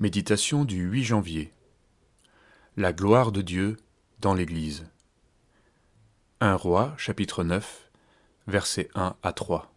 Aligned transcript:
Méditation 0.00 0.64
du 0.64 0.84
8 0.84 1.04
janvier. 1.04 1.52
La 2.78 2.94
gloire 2.94 3.32
de 3.32 3.42
Dieu 3.42 3.76
dans 4.18 4.32
l'Église. 4.32 4.86
1 6.40 6.54
Roi, 6.54 6.94
chapitre 6.96 7.44
9, 7.44 7.90
versets 8.46 8.88
1 8.94 9.14
à 9.22 9.32
3. 9.34 9.70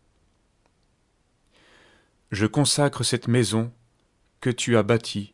Je 2.32 2.46
consacre 2.46 3.04
cette 3.04 3.28
maison 3.28 3.74
que 4.40 4.50
tu 4.50 4.78
as 4.78 4.84
bâtie 4.84 5.34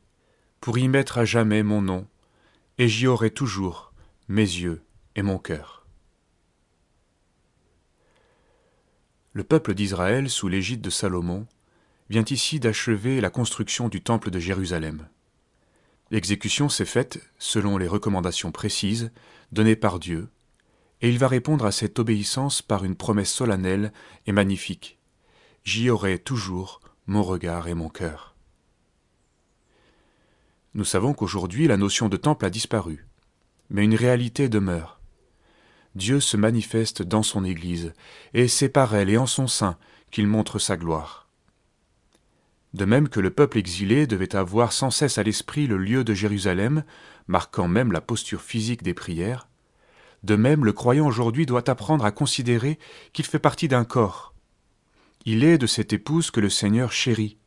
pour 0.59 0.79
y 0.79 0.87
mettre 0.87 1.19
à 1.19 1.23
jamais 1.23 1.61
mon 1.61 1.83
nom, 1.83 2.07
et 2.79 2.87
j'y 2.87 3.05
aurai 3.05 3.29
toujours 3.29 3.93
mes 4.27 4.41
yeux 4.41 4.81
et 5.13 5.21
mon 5.21 5.37
cœur. 5.37 5.85
Le 9.33 9.43
peuple 9.43 9.75
d'Israël, 9.75 10.31
sous 10.31 10.47
l'égide 10.47 10.81
de 10.81 10.89
Salomon, 10.89 11.45
vient 12.09 12.25
ici 12.29 12.59
d'achever 12.59 13.21
la 13.21 13.29
construction 13.29 13.87
du 13.87 14.01
temple 14.01 14.31
de 14.31 14.39
Jérusalem. 14.39 15.07
L'exécution 16.11 16.69
s'est 16.69 16.85
faite 16.85 17.19
selon 17.37 17.77
les 17.77 17.87
recommandations 17.87 18.51
précises 18.51 19.11
données 19.51 19.75
par 19.75 19.99
Dieu, 19.99 20.29
et 21.01 21.09
il 21.09 21.19
va 21.19 21.27
répondre 21.27 21.65
à 21.65 21.71
cette 21.71 21.99
obéissance 21.99 22.61
par 22.61 22.83
une 22.83 22.95
promesse 22.95 23.31
solennelle 23.31 23.93
et 24.25 24.31
magnifique. 24.31 24.97
J'y 25.63 25.89
aurai 25.89 26.17
toujours 26.17 26.81
mon 27.05 27.23
regard 27.23 27.67
et 27.67 27.73
mon 27.75 27.89
cœur. 27.89 28.35
Nous 30.73 30.85
savons 30.85 31.13
qu'aujourd'hui 31.13 31.67
la 31.67 31.77
notion 31.77 32.09
de 32.09 32.17
temple 32.17 32.45
a 32.45 32.49
disparu, 32.49 33.07
mais 33.69 33.83
une 33.83 33.95
réalité 33.95 34.49
demeure. 34.49 34.99
Dieu 35.95 36.19
se 36.19 36.37
manifeste 36.37 37.01
dans 37.01 37.23
son 37.23 37.43
Église, 37.43 37.93
et 38.33 38.47
c'est 38.47 38.69
par 38.69 38.95
elle 38.95 39.09
et 39.09 39.17
en 39.17 39.25
son 39.27 39.47
sein 39.47 39.77
qu'il 40.11 40.27
montre 40.27 40.59
sa 40.59 40.77
gloire. 40.77 41.28
De 42.73 42.85
même 42.85 43.09
que 43.09 43.19
le 43.19 43.31
peuple 43.31 43.57
exilé 43.57 44.05
devait 44.05 44.35
avoir 44.35 44.73
sans 44.73 44.91
cesse 44.91 45.17
à 45.17 45.23
l'esprit 45.23 45.67
le 45.67 45.77
lieu 45.77 46.03
de 46.03 46.13
Jérusalem, 46.13 46.83
marquant 47.27 47.67
même 47.67 47.91
la 47.91 48.01
posture 48.01 48.41
physique 48.41 48.83
des 48.83 48.93
prières, 48.93 49.47
de 50.23 50.35
même 50.35 50.65
le 50.65 50.73
croyant 50.73 51.07
aujourd'hui 51.07 51.45
doit 51.45 51.69
apprendre 51.69 52.05
à 52.05 52.11
considérer 52.11 52.77
qu'il 53.13 53.25
fait 53.25 53.39
partie 53.39 53.67
d'un 53.67 53.85
corps. 53.85 54.33
Il 55.25 55.43
est 55.43 55.57
de 55.57 55.67
cette 55.67 55.93
épouse 55.93 56.31
que 56.31 56.39
le 56.39 56.49
Seigneur 56.49 56.91
chérit, 56.91 57.37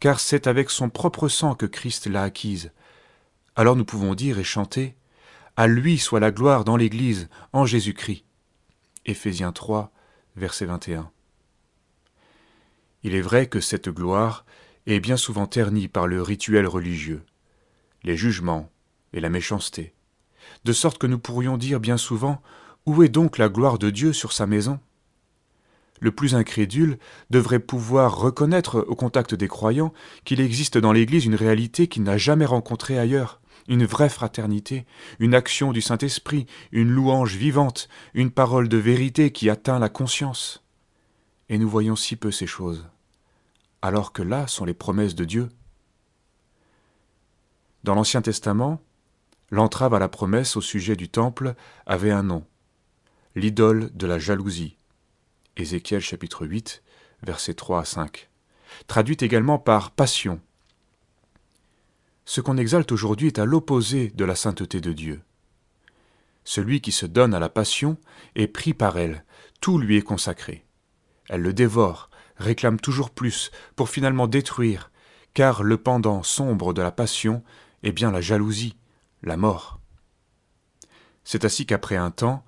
car 0.00 0.20
c'est 0.20 0.46
avec 0.46 0.70
son 0.70 0.90
propre 0.90 1.28
sang 1.28 1.54
que 1.54 1.66
Christ 1.66 2.06
l'a 2.06 2.22
acquise. 2.22 2.72
Alors 3.56 3.76
nous 3.76 3.84
pouvons 3.84 4.14
dire 4.14 4.38
et 4.38 4.44
chanter 4.44 4.96
À 5.56 5.66
lui 5.66 5.98
soit 5.98 6.20
la 6.20 6.30
gloire 6.30 6.64
dans 6.64 6.76
l'Église, 6.76 7.28
en 7.52 7.66
Jésus-Christ. 7.66 8.24
Éphésiens 9.06 9.52
3, 9.52 9.92
verset 10.36 10.66
21. 10.66 11.10
Il 13.04 13.14
est 13.14 13.20
vrai 13.20 13.46
que 13.46 13.60
cette 13.60 13.88
gloire 13.88 14.44
est 14.86 15.00
bien 15.00 15.16
souvent 15.16 15.46
ternie 15.46 15.88
par 15.88 16.06
le 16.06 16.22
rituel 16.22 16.66
religieux, 16.66 17.22
les 18.04 18.16
jugements 18.16 18.70
et 19.12 19.20
la 19.20 19.28
méchanceté, 19.28 19.92
de 20.64 20.72
sorte 20.72 20.98
que 20.98 21.06
nous 21.06 21.18
pourrions 21.18 21.56
dire 21.56 21.80
bien 21.80 21.96
souvent 21.96 22.40
Où 22.86 23.02
est 23.02 23.08
donc 23.08 23.38
la 23.38 23.48
gloire 23.48 23.78
de 23.78 23.90
Dieu 23.90 24.12
sur 24.12 24.32
sa 24.32 24.46
maison? 24.46 24.78
Le 26.00 26.10
plus 26.10 26.34
incrédule 26.34 26.98
devrait 27.30 27.60
pouvoir 27.60 28.16
reconnaître 28.18 28.84
au 28.88 28.96
contact 28.96 29.34
des 29.34 29.46
croyants 29.46 29.92
qu'il 30.24 30.40
existe 30.40 30.78
dans 30.78 30.92
l'Église 30.92 31.24
une 31.24 31.36
réalité 31.36 31.86
qu'il 31.86 32.02
n'a 32.02 32.18
jamais 32.18 32.44
rencontrée 32.44 32.98
ailleurs, 32.98 33.40
une 33.68 33.84
vraie 33.84 34.08
fraternité, 34.08 34.84
une 35.20 35.34
action 35.34 35.72
du 35.72 35.80
Saint-Esprit, 35.80 36.46
une 36.72 36.90
louange 36.90 37.36
vivante, 37.36 37.88
une 38.14 38.32
parole 38.32 38.68
de 38.68 38.78
vérité 38.78 39.30
qui 39.30 39.48
atteint 39.48 39.78
la 39.78 39.88
conscience 39.88 40.61
et 41.52 41.58
nous 41.58 41.68
voyons 41.68 41.96
si 41.96 42.16
peu 42.16 42.30
ces 42.30 42.46
choses, 42.46 42.86
alors 43.82 44.14
que 44.14 44.22
là 44.22 44.46
sont 44.46 44.64
les 44.64 44.72
promesses 44.72 45.14
de 45.14 45.26
Dieu. 45.26 45.50
Dans 47.84 47.94
l'Ancien 47.94 48.22
Testament, 48.22 48.80
l'entrave 49.50 49.92
à 49.92 49.98
la 49.98 50.08
promesse 50.08 50.56
au 50.56 50.62
sujet 50.62 50.96
du 50.96 51.10
temple 51.10 51.54
avait 51.84 52.10
un 52.10 52.22
nom, 52.22 52.46
l'idole 53.34 53.94
de 53.94 54.06
la 54.06 54.18
jalousie. 54.18 54.78
Ézéchiel 55.58 56.00
chapitre 56.00 56.46
8, 56.46 56.82
versets 57.22 57.52
3 57.52 57.80
à 57.80 57.84
5, 57.84 58.30
traduite 58.86 59.22
également 59.22 59.58
par 59.58 59.90
passion. 59.90 60.40
Ce 62.24 62.40
qu'on 62.40 62.56
exalte 62.56 62.92
aujourd'hui 62.92 63.26
est 63.26 63.38
à 63.38 63.44
l'opposé 63.44 64.08
de 64.14 64.24
la 64.24 64.36
sainteté 64.36 64.80
de 64.80 64.94
Dieu. 64.94 65.20
Celui 66.44 66.80
qui 66.80 66.92
se 66.92 67.04
donne 67.04 67.34
à 67.34 67.38
la 67.38 67.50
passion 67.50 67.98
est 68.36 68.48
pris 68.48 68.72
par 68.72 68.96
elle, 68.96 69.26
tout 69.60 69.76
lui 69.76 69.98
est 69.98 70.02
consacré. 70.02 70.64
Elle 71.32 71.40
le 71.40 71.54
dévore, 71.54 72.10
réclame 72.36 72.78
toujours 72.78 73.08
plus, 73.08 73.52
pour 73.74 73.88
finalement 73.88 74.26
détruire, 74.26 74.90
car 75.32 75.62
le 75.62 75.78
pendant 75.78 76.22
sombre 76.22 76.74
de 76.74 76.82
la 76.82 76.92
passion 76.92 77.42
est 77.82 77.92
bien 77.92 78.10
la 78.10 78.20
jalousie, 78.20 78.76
la 79.22 79.38
mort. 79.38 79.80
C'est 81.24 81.46
ainsi 81.46 81.64
qu'après 81.64 81.96
un 81.96 82.10
temps, 82.10 82.44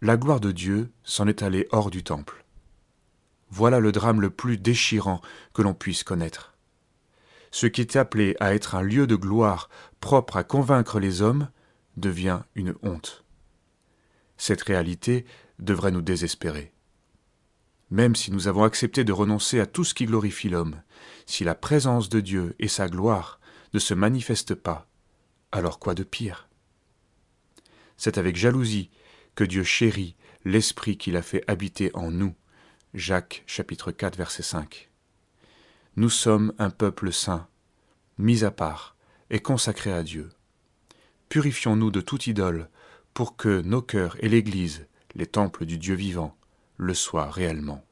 la 0.00 0.16
gloire 0.16 0.40
de 0.40 0.50
Dieu 0.50 0.90
s'en 1.04 1.28
est 1.28 1.42
allée 1.42 1.68
hors 1.72 1.90
du 1.90 2.02
temple. 2.02 2.46
Voilà 3.50 3.80
le 3.80 3.92
drame 3.92 4.22
le 4.22 4.30
plus 4.30 4.56
déchirant 4.56 5.20
que 5.52 5.60
l'on 5.60 5.74
puisse 5.74 6.02
connaître. 6.02 6.54
Ce 7.50 7.66
qui 7.66 7.82
est 7.82 7.96
appelé 7.96 8.34
à 8.40 8.54
être 8.54 8.74
un 8.74 8.82
lieu 8.82 9.06
de 9.06 9.14
gloire 9.14 9.68
propre 10.00 10.38
à 10.38 10.42
convaincre 10.42 11.00
les 11.00 11.20
hommes 11.20 11.50
devient 11.98 12.40
une 12.54 12.74
honte. 12.82 13.26
Cette 14.38 14.62
réalité 14.62 15.26
devrait 15.58 15.90
nous 15.90 16.00
désespérer. 16.00 16.72
Même 17.92 18.16
si 18.16 18.32
nous 18.32 18.48
avons 18.48 18.64
accepté 18.64 19.04
de 19.04 19.12
renoncer 19.12 19.60
à 19.60 19.66
tout 19.66 19.84
ce 19.84 19.92
qui 19.92 20.06
glorifie 20.06 20.48
l'homme, 20.48 20.80
si 21.26 21.44
la 21.44 21.54
présence 21.54 22.08
de 22.08 22.20
Dieu 22.20 22.56
et 22.58 22.66
sa 22.66 22.88
gloire 22.88 23.38
ne 23.74 23.78
se 23.78 23.92
manifestent 23.92 24.54
pas, 24.54 24.88
alors 25.52 25.78
quoi 25.78 25.94
de 25.94 26.02
pire? 26.02 26.48
C'est 27.98 28.16
avec 28.16 28.34
jalousie 28.34 28.88
que 29.34 29.44
Dieu 29.44 29.62
chérit 29.62 30.16
l'esprit 30.46 30.96
qu'il 30.96 31.18
a 31.18 31.22
fait 31.22 31.44
habiter 31.48 31.90
en 31.92 32.10
nous. 32.10 32.34
Jacques 32.94 33.44
chapitre 33.46 33.92
4 33.92 34.16
verset 34.16 34.42
5. 34.42 34.88
Nous 35.96 36.08
sommes 36.08 36.54
un 36.58 36.70
peuple 36.70 37.12
saint, 37.12 37.46
mis 38.16 38.42
à 38.42 38.50
part 38.50 38.96
et 39.28 39.40
consacré 39.40 39.92
à 39.92 40.02
Dieu. 40.02 40.30
Purifions-nous 41.28 41.90
de 41.90 42.00
toute 42.00 42.26
idole 42.26 42.70
pour 43.12 43.36
que 43.36 43.60
nos 43.60 43.82
cœurs 43.82 44.16
et 44.20 44.30
l'Église, 44.30 44.86
les 45.14 45.26
temples 45.26 45.66
du 45.66 45.76
Dieu 45.76 45.94
vivant, 45.94 46.34
le 46.82 46.94
soit 46.94 47.30
réellement. 47.30 47.84